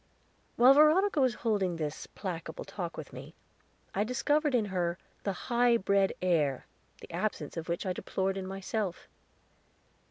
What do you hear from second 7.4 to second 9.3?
of which I deplored in myself.